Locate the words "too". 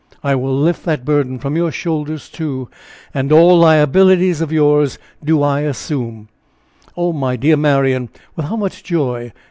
2.27-2.69